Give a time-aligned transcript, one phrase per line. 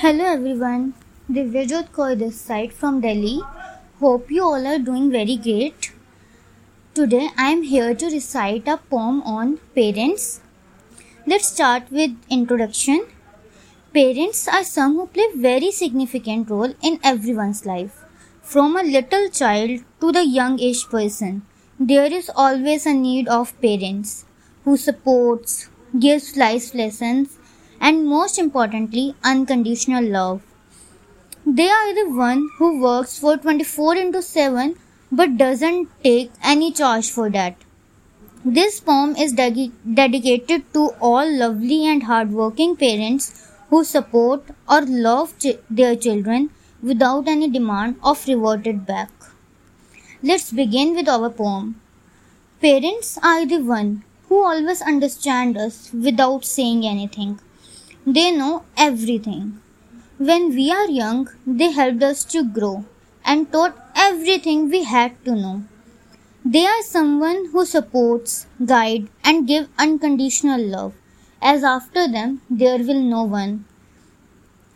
[0.00, 0.94] Hello everyone,
[1.30, 3.42] Divyajot Kaur this side from Delhi.
[3.98, 5.90] Hope you all are doing very great.
[6.94, 10.40] Today I am here to recite a poem on parents.
[11.26, 13.04] Let's start with introduction.
[13.92, 18.02] Parents are some who play very significant role in everyone's life.
[18.40, 21.42] From a little child to the young age person,
[21.78, 24.24] there is always a need of parents
[24.64, 27.36] who supports, gives life lessons
[27.80, 30.42] and most importantly, unconditional love.
[31.46, 34.76] They are the one who works for 24 into 7
[35.10, 37.56] but doesn't take any charge for that.
[38.44, 45.38] This poem is de- dedicated to all lovely and hardworking parents who support or love
[45.38, 46.50] ch- their children
[46.82, 49.10] without any demand of rewarded back.
[50.22, 51.80] Let's begin with our poem.
[52.60, 57.40] Parents are the one who always understand us without saying anything.
[58.06, 59.60] They know everything.
[60.16, 62.86] When we are young, they helped us to grow
[63.26, 65.64] and taught everything we had to know.
[66.42, 70.94] They are someone who supports, guide and give unconditional love,
[71.42, 73.66] as after them there will no one.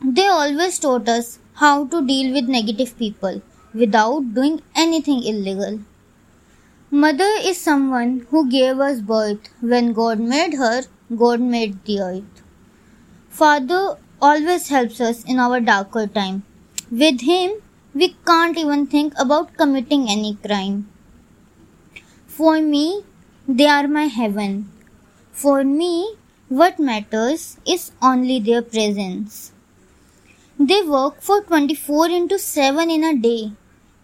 [0.05, 3.41] They always taught us how to deal with negative people
[3.73, 5.81] without doing anything illegal.
[6.91, 9.49] Mother is someone who gave us birth.
[9.63, 10.83] When God made her,
[11.17, 12.44] God made the earth.
[13.37, 16.45] Father always helps us in our darker time.
[16.89, 17.55] With him,
[17.93, 20.89] we can't even think about committing any crime.
[22.29, 23.03] For me,
[23.49, 24.71] they are my heaven.
[25.33, 26.15] For me,
[26.49, 29.51] what matters is only their presence.
[30.57, 33.51] They work for 24 into 7 in a day.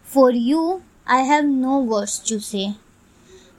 [0.03, 2.75] For you, I have no words to say.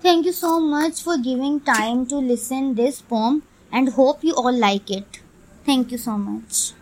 [0.03, 4.53] Thank you so much for giving time to listen this poem and hope you all
[4.53, 5.22] like it.
[5.65, 6.73] Thank you so much.